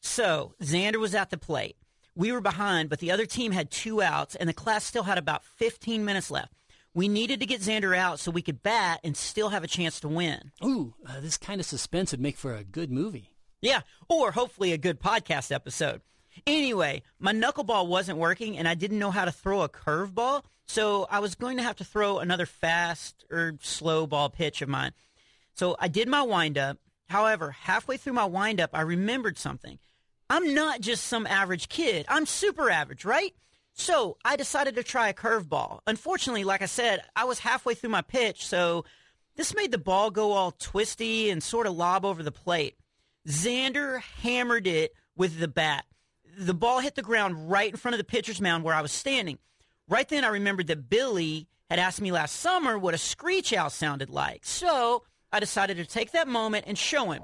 So, 0.00 0.54
Xander 0.62 0.96
was 0.96 1.14
at 1.14 1.30
the 1.30 1.38
plate. 1.38 1.76
We 2.14 2.30
were 2.30 2.40
behind, 2.40 2.88
but 2.88 3.00
the 3.00 3.10
other 3.10 3.26
team 3.26 3.52
had 3.52 3.70
two 3.70 4.00
outs, 4.02 4.36
and 4.36 4.48
the 4.48 4.52
class 4.54 4.84
still 4.84 5.04
had 5.04 5.18
about 5.18 5.44
15 5.44 6.04
minutes 6.04 6.30
left. 6.30 6.52
We 6.94 7.08
needed 7.08 7.40
to 7.40 7.46
get 7.46 7.62
Xander 7.62 7.96
out 7.96 8.20
so 8.20 8.30
we 8.30 8.42
could 8.42 8.62
bat 8.62 9.00
and 9.02 9.16
still 9.16 9.48
have 9.48 9.64
a 9.64 9.68
chance 9.68 9.98
to 10.00 10.08
win. 10.08 10.52
Ooh, 10.62 10.94
uh, 11.08 11.20
this 11.20 11.38
kind 11.38 11.58
of 11.58 11.66
suspense 11.66 12.12
would 12.12 12.20
make 12.20 12.36
for 12.36 12.54
a 12.54 12.64
good 12.64 12.90
movie. 12.90 13.30
Yeah, 13.62 13.80
or 14.08 14.32
hopefully 14.32 14.72
a 14.72 14.78
good 14.78 15.00
podcast 15.00 15.50
episode. 15.52 16.02
Anyway, 16.46 17.02
my 17.18 17.32
knuckleball 17.32 17.86
wasn't 17.86 18.18
working, 18.18 18.58
and 18.58 18.66
I 18.66 18.74
didn't 18.74 18.98
know 18.98 19.10
how 19.10 19.24
to 19.24 19.32
throw 19.32 19.62
a 19.62 19.68
curveball, 19.68 20.42
so 20.66 21.06
I 21.10 21.18
was 21.20 21.34
going 21.34 21.56
to 21.58 21.62
have 21.62 21.76
to 21.76 21.84
throw 21.84 22.18
another 22.18 22.46
fast 22.46 23.24
or 23.30 23.58
slow 23.60 24.06
ball 24.06 24.30
pitch 24.30 24.62
of 24.62 24.68
mine. 24.68 24.92
So 25.54 25.76
I 25.78 25.88
did 25.88 26.08
my 26.08 26.22
windup. 26.22 26.78
However, 27.08 27.50
halfway 27.50 27.98
through 27.98 28.14
my 28.14 28.24
windup, 28.24 28.70
I 28.72 28.80
remembered 28.80 29.38
something. 29.38 29.78
I'm 30.30 30.54
not 30.54 30.80
just 30.80 31.04
some 31.04 31.26
average 31.26 31.68
kid. 31.68 32.06
I'm 32.08 32.24
super 32.24 32.70
average, 32.70 33.04
right? 33.04 33.34
So 33.74 34.16
I 34.24 34.36
decided 34.36 34.76
to 34.76 34.82
try 34.82 35.08
a 35.08 35.14
curveball. 35.14 35.80
Unfortunately, 35.86 36.44
like 36.44 36.62
I 36.62 36.66
said, 36.66 37.02
I 37.14 37.24
was 37.24 37.38
halfway 37.38 37.74
through 37.74 37.90
my 37.90 38.02
pitch, 38.02 38.46
so 38.46 38.84
this 39.36 39.54
made 39.54 39.72
the 39.72 39.78
ball 39.78 40.10
go 40.10 40.32
all 40.32 40.52
twisty 40.52 41.30
and 41.30 41.42
sort 41.42 41.66
of 41.66 41.74
lob 41.74 42.04
over 42.04 42.22
the 42.22 42.32
plate. 42.32 42.76
Xander 43.28 44.00
hammered 44.00 44.66
it 44.66 44.92
with 45.16 45.38
the 45.38 45.48
bat. 45.48 45.84
The 46.38 46.54
ball 46.54 46.80
hit 46.80 46.94
the 46.94 47.02
ground 47.02 47.50
right 47.50 47.70
in 47.70 47.76
front 47.76 47.94
of 47.94 47.98
the 47.98 48.04
pitcher's 48.04 48.40
mound 48.40 48.64
where 48.64 48.74
I 48.74 48.82
was 48.82 48.92
standing. 48.92 49.38
Right 49.88 50.08
then, 50.08 50.24
I 50.24 50.28
remembered 50.28 50.68
that 50.68 50.88
Billy 50.88 51.48
had 51.68 51.78
asked 51.78 52.00
me 52.00 52.12
last 52.12 52.36
summer 52.36 52.78
what 52.78 52.94
a 52.94 52.98
screech 52.98 53.52
owl 53.52 53.70
sounded 53.70 54.10
like. 54.10 54.44
So 54.44 55.04
I 55.32 55.40
decided 55.40 55.76
to 55.78 55.86
take 55.86 56.12
that 56.12 56.28
moment 56.28 56.64
and 56.66 56.78
show 56.78 57.10
him. 57.10 57.22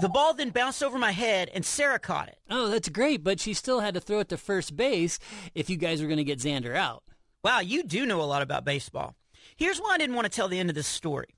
The 0.00 0.08
ball 0.08 0.32
then 0.34 0.50
bounced 0.50 0.82
over 0.82 0.98
my 0.98 1.10
head, 1.10 1.50
and 1.52 1.64
Sarah 1.64 1.98
caught 1.98 2.28
it. 2.28 2.38
Oh, 2.48 2.68
that's 2.68 2.88
great, 2.88 3.24
but 3.24 3.40
she 3.40 3.52
still 3.52 3.80
had 3.80 3.94
to 3.94 4.00
throw 4.00 4.20
it 4.20 4.28
to 4.28 4.36
first 4.36 4.76
base 4.76 5.18
if 5.54 5.68
you 5.68 5.76
guys 5.76 6.00
were 6.00 6.06
going 6.06 6.18
to 6.18 6.24
get 6.24 6.38
Xander 6.38 6.76
out. 6.76 7.02
Wow, 7.42 7.60
you 7.60 7.82
do 7.82 8.06
know 8.06 8.20
a 8.20 8.22
lot 8.22 8.42
about 8.42 8.64
baseball. 8.64 9.14
Here's 9.56 9.78
why 9.78 9.94
I 9.94 9.98
didn't 9.98 10.14
want 10.14 10.26
to 10.26 10.34
tell 10.34 10.46
the 10.46 10.58
end 10.58 10.68
of 10.68 10.76
this 10.76 10.86
story. 10.86 11.34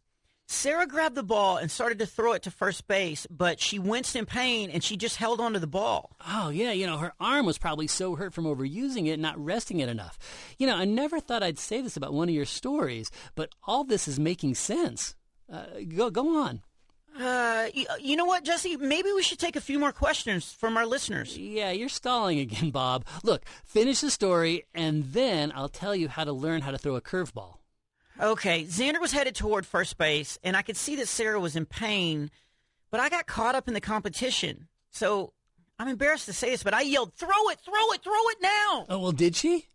Sarah 0.50 0.87
grabbed 0.87 1.14
the 1.14 1.23
ball 1.23 1.59
and 1.59 1.71
started 1.71 2.00
to 2.00 2.07
throw 2.07 2.33
it 2.33 2.42
to 2.42 2.50
first 2.50 2.88
base, 2.88 3.25
but 3.30 3.61
she 3.61 3.78
winced 3.78 4.16
in 4.16 4.26
pain 4.26 4.69
and 4.69 4.83
she 4.83 4.97
just 4.97 5.14
held 5.14 5.40
onto 5.40 5.61
the 5.61 5.66
ball. 5.69 6.11
Oh, 6.26 6.49
yeah, 6.49 6.73
you 6.73 6.88
know, 6.88 6.99
her 6.99 7.12
arm 7.21 7.47
was 7.47 7.57
probably 7.57 7.87
so 7.87 8.16
hurt 8.16 8.35
from 8.35 8.47
overusing 8.47 9.07
it 9.07 9.12
and 9.12 9.23
not 9.23 9.42
resting 9.42 9.78
it 9.78 9.88
enough. 9.88 10.19
You 10.59 10.66
know, 10.66 10.76
I 10.76 10.85
never 10.85 11.21
thought 11.21 11.45
I'd 11.45 11.61
say 11.61 11.80
this 11.80 11.97
about 11.97 12.12
one 12.12 12.28
of 12.28 12.35
your 12.35 12.47
stories, 12.47 13.12
but 13.37 13.50
all 13.62 13.85
this 13.85 14.09
is 14.09 14.19
making 14.19 14.57
sense. 14.57 15.14
Uh, 15.50 15.66
go, 15.88 16.11
go 16.11 16.42
on. 16.42 16.62
Uh, 17.19 17.69
you, 17.73 17.87
you 18.00 18.16
know 18.16 18.25
what, 18.25 18.45
Jesse? 18.45 18.76
Maybe 18.76 19.12
we 19.12 19.23
should 19.23 19.38
take 19.38 19.54
a 19.54 19.61
few 19.61 19.78
more 19.78 19.92
questions 19.92 20.52
from 20.52 20.76
our 20.76 20.85
listeners. 20.85 21.38
Yeah, 21.38 21.71
you're 21.71 21.88
stalling 21.88 22.40
again, 22.40 22.71
Bob. 22.71 23.04
Look, 23.23 23.45
finish 23.64 24.00
the 24.00 24.11
story, 24.11 24.64
and 24.75 25.04
then 25.04 25.52
I'll 25.54 25.69
tell 25.69 25.95
you 25.95 26.09
how 26.09 26.25
to 26.25 26.33
learn 26.33 26.62
how 26.62 26.73
to 26.73 26.78
throw 26.78 26.97
a 26.97 27.00
curveball. 27.00 27.60
Okay, 28.21 28.65
Xander 28.65 29.00
was 29.00 29.12
headed 29.12 29.35
toward 29.35 29.65
first 29.65 29.97
base, 29.97 30.39
and 30.45 30.57
I 30.57 30.62
could 30.62 30.77
see 30.77 30.97
that 30.97 31.09
Sarah 31.09 31.41
was 31.41 31.57
in 31.57 31.65
pain, 31.65 32.31
but 32.91 33.00
I 33.00 33.09
got 33.09 33.27
caught 33.27 33.55
up 33.55 33.67
in 33.67 33.73
the 33.75 33.81
competition. 33.81 34.69
So 34.91 35.33
I'm 35.79 35.89
embarrassed 35.89 36.27
to 36.27 36.35
say 36.35 36.50
this, 36.50 36.62
but 36.62 36.75
I 36.75 36.83
yelled, 36.83 37.15
Throw 37.15 37.49
it, 37.49 37.61
throw 37.65 37.93
it, 37.93 38.03
throw 38.03 38.29
it 38.29 38.39
now! 38.43 38.87
Oh, 38.91 38.99
well, 38.99 39.12
did 39.12 39.37
she? 39.37 39.69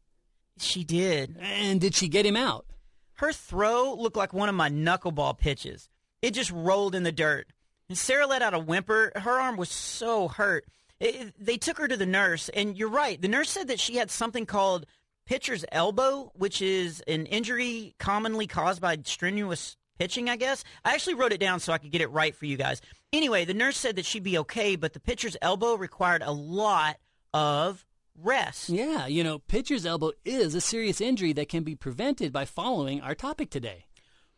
She 0.60 0.84
did. 0.84 1.36
And 1.40 1.82
did 1.82 1.96
she 1.96 2.08
get 2.08 2.25
him 2.25 2.38
out? 2.38 2.68
Her 3.16 3.34
throw 3.34 3.96
looked 3.96 4.18
like 4.18 4.34
one 4.34 4.50
of 4.50 4.56
my 4.56 4.70
knuckleball 4.70 5.38
pitches. 5.40 5.90
It 6.22 6.32
just 6.36 6.52
rolled 6.52 6.94
in 6.94 7.04
the 7.04 7.12
dirt. 7.12 7.48
And 7.90 7.98
Sarah 7.98 8.28
let 8.28 8.42
out 8.42 8.54
a 8.54 8.60
whimper. 8.60 9.12
Her 9.16 9.40
arm 9.40 9.58
was 9.58 9.70
so 9.70 10.28
hurt. 10.28 10.66
It- 11.00 11.34
they 11.44 11.58
took 11.58 11.78
her 11.78 11.88
to 11.88 11.98
the 11.98 12.06
nurse, 12.06 12.50
and 12.50 12.78
you're 12.78 12.90
right. 12.90 13.20
The 13.20 13.28
nurse 13.28 13.50
said 13.50 13.68
that 13.70 13.80
she 13.80 13.96
had 13.96 14.12
something 14.12 14.46
called 14.46 14.86
pitcher's 15.25 15.65
elbow, 15.72 16.32
which 16.36 16.62
is 16.62 17.01
an 17.08 17.25
injury 17.25 17.96
commonly 18.00 18.48
caused 18.48 18.82
by 18.82 18.98
strenuous 19.03 19.77
pitching, 19.98 20.29
I 20.29 20.36
guess. 20.36 20.63
I 20.84 20.94
actually 20.94 21.15
wrote 21.15 21.34
it 21.34 21.39
down 21.39 21.60
so 21.60 21.74
I 21.74 21.77
could 21.77 21.91
get 21.91 22.01
it 22.01 22.12
right 22.12 22.36
for 22.36 22.46
you 22.46 22.58
guys. 22.58 22.82
Anyway, 23.13 23.46
the 23.46 23.53
nurse 23.53 23.77
said 23.77 23.96
that 23.96 24.05
she'd 24.05 24.24
be 24.24 24.38
okay, 24.39 24.75
but 24.75 24.94
the 24.94 25.00
pitcher's 25.00 25.38
elbow 25.41 25.75
required 25.75 26.22
a 26.22 26.32
lot 26.32 26.98
of 27.34 27.86
rest. 28.22 28.70
Yeah, 28.70 29.08
you 29.08 29.24
know, 29.24 29.39
pitcher's 29.39 29.86
elbow 29.86 30.12
is 30.24 30.55
a 30.55 30.62
serious 30.62 31.01
injury 31.01 31.34
that 31.34 31.50
can 31.50 31.63
be 31.63 31.75
prevented 31.75 32.32
by 32.32 32.46
following 32.46 33.01
our 33.01 33.15
topic 33.15 33.50
today. 33.50 33.86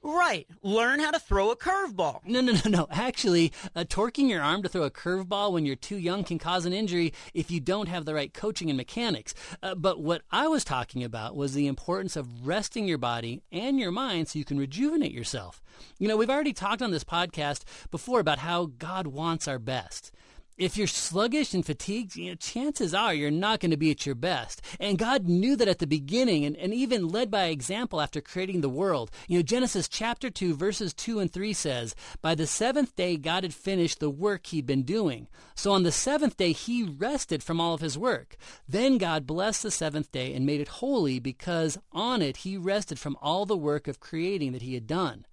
Right. 0.03 0.47
Learn 0.61 0.99
how 0.99 1.11
to 1.11 1.19
throw 1.19 1.51
a 1.51 1.55
curveball. 1.55 2.21
No, 2.23 2.39
no, 2.39 2.53
no, 2.53 2.69
no. 2.69 2.87
Actually, 2.91 3.51
uh, 3.75 3.83
torquing 3.83 4.29
your 4.29 4.41
arm 4.41 4.61
to 4.63 4.69
throw 4.69 4.83
a 4.83 4.91
curveball 4.91 5.51
when 5.51 5.65
you're 5.65 5.75
too 5.75 5.97
young 5.97 6.23
can 6.23 6.37
cause 6.37 6.65
an 6.65 6.73
injury 6.73 7.13
if 7.33 7.49
you 7.49 7.59
don't 7.59 7.89
have 7.89 8.05
the 8.05 8.13
right 8.13 8.33
coaching 8.33 8.69
and 8.69 8.77
mechanics. 8.77 9.33
Uh, 9.61 9.75
but 9.75 9.99
what 9.99 10.21
I 10.31 10.47
was 10.47 10.63
talking 10.63 11.03
about 11.03 11.35
was 11.35 11.53
the 11.53 11.67
importance 11.67 12.15
of 12.15 12.47
resting 12.47 12.87
your 12.87 12.99
body 12.99 13.41
and 13.51 13.79
your 13.79 13.91
mind 13.91 14.29
so 14.29 14.39
you 14.39 14.45
can 14.45 14.59
rejuvenate 14.59 15.11
yourself. 15.11 15.61
You 15.97 16.07
know, 16.07 16.15
we've 16.17 16.29
already 16.29 16.53
talked 16.53 16.81
on 16.81 16.91
this 16.91 17.03
podcast 17.03 17.63
before 17.91 18.19
about 18.19 18.39
how 18.39 18.67
God 18.77 19.07
wants 19.07 19.47
our 19.47 19.59
best. 19.59 20.11
If 20.57 20.75
you're 20.75 20.87
sluggish 20.87 21.53
and 21.53 21.63
fatigued, 21.63 22.15
you 22.15 22.31
know, 22.31 22.35
chances 22.35 22.91
are 22.91 23.13
you're 23.13 23.29
not 23.29 23.59
going 23.59 23.69
to 23.69 23.77
be 23.77 23.91
at 23.91 24.07
your 24.07 24.15
best. 24.15 24.59
And 24.79 24.97
God 24.97 25.27
knew 25.27 25.55
that 25.55 25.67
at 25.67 25.77
the 25.77 25.85
beginning 25.85 26.45
and, 26.45 26.57
and 26.57 26.73
even 26.73 27.09
led 27.09 27.29
by 27.29 27.45
example 27.45 28.01
after 28.01 28.21
creating 28.21 28.61
the 28.61 28.69
world. 28.69 29.11
You 29.27 29.37
know, 29.37 29.43
Genesis 29.43 29.87
chapter 29.87 30.31
2, 30.31 30.55
verses 30.55 30.95
2 30.95 31.19
and 31.19 31.31
3 31.31 31.53
says, 31.53 31.93
By 32.23 32.33
the 32.33 32.47
seventh 32.47 32.95
day, 32.95 33.17
God 33.17 33.43
had 33.43 33.53
finished 33.53 33.99
the 33.99 34.09
work 34.09 34.47
he'd 34.47 34.65
been 34.65 34.81
doing. 34.81 35.27
So 35.53 35.71
on 35.73 35.83
the 35.83 35.91
seventh 35.91 36.37
day, 36.37 36.53
he 36.53 36.81
rested 36.81 37.43
from 37.43 37.61
all 37.61 37.75
of 37.75 37.81
his 37.81 37.95
work. 37.95 38.35
Then 38.67 38.97
God 38.97 39.27
blessed 39.27 39.61
the 39.61 39.69
seventh 39.69 40.11
day 40.11 40.33
and 40.33 40.43
made 40.43 40.59
it 40.59 40.67
holy 40.67 41.19
because 41.19 41.77
on 41.91 42.23
it 42.23 42.37
he 42.37 42.57
rested 42.57 42.97
from 42.97 43.15
all 43.21 43.45
the 43.45 43.55
work 43.55 43.87
of 43.87 43.99
creating 43.99 44.53
that 44.53 44.63
he 44.63 44.73
had 44.73 44.87
done. 44.87 45.27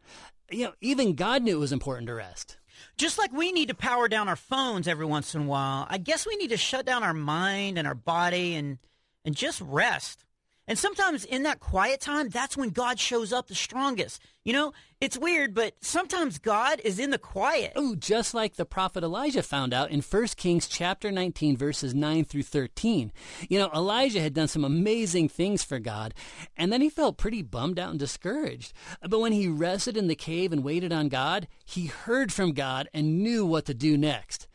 You 0.51 0.65
know, 0.65 0.73
even 0.83 1.15
God 1.15 1.43
knew 1.43 1.57
it 1.57 1.61
was 1.61 1.73
important 1.73 2.09
to 2.09 2.15
rest. 2.15 2.59
Just 2.97 3.19
like 3.19 3.33
we 3.33 3.53
need 3.53 3.69
to 3.69 3.75
power 3.75 4.09
down 4.09 4.29
our 4.29 4.37
phones 4.37 4.89
every 4.89 5.07
once 5.07 5.35
in 5.35 5.43
a 5.43 5.45
while, 5.45 5.87
I 5.89 5.99
guess 5.99 6.27
we 6.27 6.37
need 6.37 6.51
to 6.51 6.57
shut 6.57 6.87
down 6.87 7.03
our 7.03 7.15
mind 7.15 7.79
and 7.79 7.87
our 7.87 7.95
body 7.95 8.55
and 8.55 8.79
and 9.25 9.35
just 9.35 9.61
rest. 9.61 10.24
And 10.67 10.79
sometimes 10.79 11.25
in 11.25 11.43
that 11.43 11.61
quiet 11.61 12.01
time, 12.01 12.29
that's 12.29 12.57
when 12.57 12.71
God 12.71 12.99
shows 12.99 13.33
up 13.33 13.49
the 13.49 13.55
strongest. 13.55 14.23
You 14.45 14.53
know, 14.53 14.73
it's 15.01 15.19
weird, 15.19 15.55
but 15.55 15.75
sometimes 15.83 16.39
God 16.39 16.81
is 16.85 16.99
in 16.99 17.11
the 17.11 17.19
quiet. 17.19 17.73
Oh, 17.77 17.95
just 17.95 18.33
like 18.33 18.57
the 18.57 18.65
prophet 18.65 19.03
Elijah 19.03 19.43
found 19.43 19.75
out 19.75 19.91
in 19.91 20.01
1 20.01 20.27
Kings 20.37 20.67
chapter 20.67 21.11
19 21.11 21.57
verses 21.57 21.95
9 21.95 22.25
through 22.25 22.43
13. 22.43 23.13
You 23.49 23.59
know, 23.59 23.71
Elijah 23.75 24.21
had 24.21 24.33
done 24.33 24.49
some 24.49 24.65
amazing 24.65 25.29
things 25.29 25.65
for 25.65 25.79
God, 25.79 26.15
and 26.57 26.73
then 26.73 26.81
he 26.81 26.89
felt 26.89 27.19
pretty 27.19 27.43
bummed 27.43 27.79
out 27.79 27.91
and 27.91 27.99
discouraged. 27.99 28.73
But 29.07 29.21
when 29.21 29.33
he 29.33 29.49
rested 29.49 29.97
in 29.97 30.09
the 30.09 30.15
cave 30.15 30.53
and 30.53 30.65
waited 30.65 30.93
on 30.93 31.09
God, 31.09 31.49
he 31.65 31.87
heard 31.87 32.33
from 32.33 32.53
God 32.53 32.89
and 32.95 33.23
knew 33.23 33.45
what 33.45 33.67
to 33.67 33.75
do 33.75 33.99
next. 33.99 34.47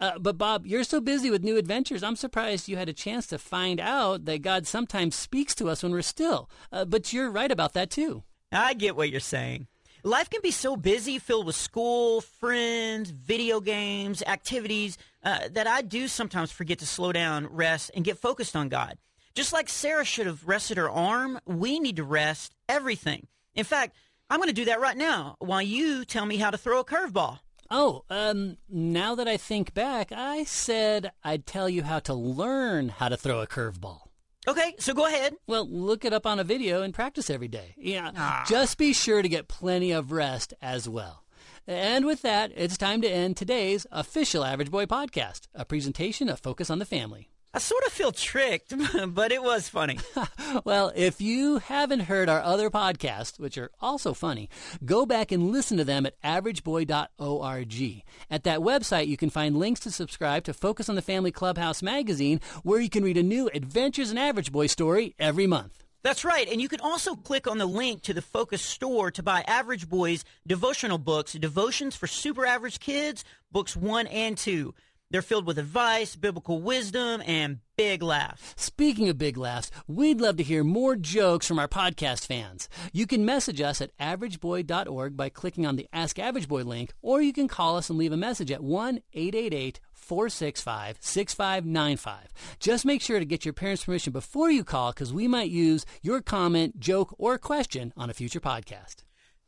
Uh, 0.00 0.18
but 0.18 0.38
Bob, 0.38 0.66
you're 0.66 0.82
so 0.82 1.00
busy 1.00 1.30
with 1.30 1.44
new 1.44 1.58
adventures. 1.58 2.02
I'm 2.02 2.16
surprised 2.16 2.68
you 2.68 2.76
had 2.76 2.88
a 2.88 2.94
chance 2.94 3.26
to 3.28 3.38
find 3.38 3.78
out 3.78 4.24
that 4.24 4.42
God 4.42 4.66
sometimes 4.66 5.14
speaks 5.14 5.54
to 5.56 5.68
us 5.68 5.82
when 5.82 5.92
we're 5.92 6.02
still. 6.02 6.48
Uh, 6.72 6.86
but 6.86 7.12
you're 7.12 7.30
right 7.30 7.50
about 7.50 7.74
that 7.74 7.90
too. 7.90 8.22
I 8.50 8.74
get 8.74 8.96
what 8.96 9.10
you're 9.10 9.20
saying. 9.20 9.66
Life 10.02 10.30
can 10.30 10.40
be 10.42 10.50
so 10.50 10.76
busy, 10.76 11.18
filled 11.18 11.44
with 11.44 11.56
school, 11.56 12.22
friends, 12.22 13.10
video 13.10 13.60
games, 13.60 14.22
activities, 14.26 14.96
uh, 15.22 15.40
that 15.52 15.66
I 15.66 15.82
do 15.82 16.08
sometimes 16.08 16.50
forget 16.50 16.78
to 16.78 16.86
slow 16.86 17.12
down, 17.12 17.46
rest, 17.48 17.90
and 17.94 18.02
get 18.02 18.16
focused 18.16 18.56
on 18.56 18.70
God. 18.70 18.96
Just 19.34 19.52
like 19.52 19.68
Sarah 19.68 20.06
should 20.06 20.26
have 20.26 20.48
rested 20.48 20.78
her 20.78 20.90
arm, 20.90 21.38
we 21.44 21.78
need 21.78 21.96
to 21.96 22.04
rest 22.04 22.54
everything. 22.66 23.26
In 23.54 23.64
fact, 23.64 23.94
I'm 24.30 24.38
going 24.38 24.48
to 24.48 24.54
do 24.54 24.64
that 24.66 24.80
right 24.80 24.96
now 24.96 25.36
while 25.38 25.60
you 25.60 26.06
tell 26.06 26.24
me 26.24 26.38
how 26.38 26.50
to 26.50 26.58
throw 26.58 26.80
a 26.80 26.84
curveball. 26.84 27.40
Oh, 27.70 28.04
um, 28.10 28.56
now 28.68 29.14
that 29.14 29.28
I 29.28 29.36
think 29.36 29.74
back, 29.74 30.10
I 30.10 30.44
said 30.44 31.12
I'd 31.22 31.46
tell 31.46 31.68
you 31.68 31.84
how 31.84 32.00
to 32.00 32.14
learn 32.14 32.88
how 32.88 33.08
to 33.08 33.16
throw 33.16 33.40
a 33.40 33.46
curveball. 33.46 34.00
Okay, 34.48 34.74
so 34.78 34.92
go 34.94 35.06
ahead. 35.06 35.34
Well, 35.46 35.68
look 35.68 36.04
it 36.04 36.12
up 36.12 36.26
on 36.26 36.40
a 36.40 36.44
video 36.44 36.82
and 36.82 36.92
practice 36.92 37.30
every 37.30 37.46
day. 37.48 37.74
Yeah, 37.78 38.44
just 38.48 38.78
be 38.78 38.92
sure 38.92 39.22
to 39.22 39.28
get 39.28 39.48
plenty 39.48 39.92
of 39.92 40.12
rest 40.12 40.54
as 40.60 40.88
well. 40.88 41.24
And 41.66 42.06
with 42.06 42.22
that, 42.22 42.50
it's 42.56 42.76
time 42.76 43.02
to 43.02 43.08
end 43.08 43.36
today's 43.36 43.86
official 43.92 44.44
Average 44.44 44.70
Boy 44.70 44.86
podcast, 44.86 45.42
a 45.54 45.64
presentation 45.64 46.28
of 46.28 46.40
Focus 46.40 46.70
on 46.70 46.80
the 46.80 46.84
Family. 46.84 47.29
I 47.52 47.58
sort 47.58 47.84
of 47.84 47.92
feel 47.92 48.12
tricked, 48.12 48.72
but 49.08 49.32
it 49.32 49.42
was 49.42 49.68
funny. 49.68 49.98
Well, 50.64 50.90
if 50.96 51.20
you 51.20 51.58
haven't 51.58 52.00
heard 52.00 52.28
our 52.28 52.40
other 52.40 52.70
podcasts, 52.70 53.38
which 53.38 53.56
are 53.56 53.70
also 53.80 54.14
funny, 54.14 54.48
go 54.84 55.06
back 55.06 55.30
and 55.30 55.52
listen 55.52 55.76
to 55.76 55.84
them 55.84 56.06
at 56.06 56.20
averageboy.org. 56.22 58.02
At 58.30 58.44
that 58.44 58.58
website, 58.58 59.06
you 59.06 59.16
can 59.16 59.30
find 59.30 59.56
links 59.56 59.80
to 59.80 59.92
subscribe 59.92 60.42
to 60.44 60.52
Focus 60.52 60.88
on 60.88 60.96
the 60.96 61.02
Family 61.02 61.30
Clubhouse 61.30 61.82
magazine, 61.82 62.40
where 62.64 62.80
you 62.80 62.90
can 62.90 63.04
read 63.04 63.16
a 63.16 63.22
new 63.22 63.48
Adventures 63.54 64.10
in 64.10 64.18
Average 64.18 64.50
Boy 64.50 64.66
story 64.66 65.14
every 65.20 65.46
month. 65.46 65.84
That's 66.02 66.24
right. 66.24 66.48
And 66.48 66.60
you 66.60 66.68
can 66.68 66.80
also 66.80 67.14
click 67.14 67.46
on 67.46 67.58
the 67.58 67.66
link 67.66 68.02
to 68.02 68.14
the 68.14 68.22
Focus 68.22 68.62
store 68.62 69.10
to 69.12 69.22
buy 69.22 69.44
Average 69.46 69.88
Boys 69.88 70.24
devotional 70.46 70.98
books, 70.98 71.34
Devotions 71.34 71.94
for 71.94 72.06
Super 72.06 72.44
Average 72.44 72.80
Kids, 72.80 73.24
books 73.52 73.76
one 73.76 74.06
and 74.08 74.36
two. 74.36 74.74
They're 75.10 75.22
filled 75.22 75.46
with 75.46 75.58
advice, 75.58 76.14
biblical 76.14 76.62
wisdom, 76.62 77.20
and 77.26 77.58
big 77.76 78.00
laughs. 78.00 78.54
Speaking 78.56 79.08
of 79.08 79.18
big 79.18 79.36
laughs, 79.36 79.72
we'd 79.88 80.20
love 80.20 80.36
to 80.36 80.44
hear 80.44 80.62
more 80.62 80.94
jokes 80.94 81.48
from 81.48 81.58
our 81.58 81.66
podcast 81.66 82.26
fans. 82.26 82.68
You 82.92 83.08
can 83.08 83.24
message 83.24 83.60
us 83.60 83.80
at 83.80 83.96
averageboy.org 83.98 85.16
by 85.16 85.28
clicking 85.28 85.66
on 85.66 85.74
the 85.74 85.88
Ask 85.92 86.20
Average 86.20 86.46
Boy 86.46 86.62
link, 86.62 86.92
or 87.02 87.20
you 87.20 87.32
can 87.32 87.48
call 87.48 87.76
us 87.76 87.90
and 87.90 87.98
leave 87.98 88.12
a 88.12 88.16
message 88.16 88.52
at 88.52 88.62
1 88.62 89.00
888 89.12 89.80
465 89.92 90.98
6595. 91.00 92.28
Just 92.60 92.84
make 92.84 93.02
sure 93.02 93.18
to 93.18 93.24
get 93.24 93.44
your 93.44 93.54
parents' 93.54 93.84
permission 93.84 94.12
before 94.12 94.52
you 94.52 94.62
call 94.62 94.92
because 94.92 95.12
we 95.12 95.26
might 95.26 95.50
use 95.50 95.84
your 96.02 96.20
comment, 96.20 96.78
joke, 96.78 97.12
or 97.18 97.36
question 97.36 97.92
on 97.96 98.10
a 98.10 98.14
future 98.14 98.40
podcast. 98.40 99.02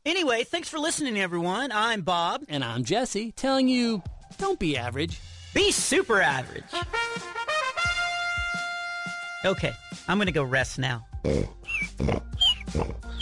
Anyway, 0.05 0.43
thanks 0.43 0.67
for 0.67 0.77
listening, 0.77 1.17
everyone. 1.17 1.71
I'm 1.71 2.01
Bob. 2.01 2.43
And 2.49 2.65
I'm 2.65 2.83
Jesse, 2.83 3.31
telling 3.31 3.69
you 3.69 4.03
don't 4.37 4.59
be 4.59 4.75
average. 4.75 5.21
Be 5.53 5.71
super 5.71 6.21
average. 6.21 6.63
Okay, 9.45 9.73
I'm 10.07 10.17
to 10.27 10.31
go 10.31 10.43
rest 10.43 10.79
now. 10.79 11.05
Uh, 11.25 11.43
uh, 11.99 12.19
uh. 12.79 13.12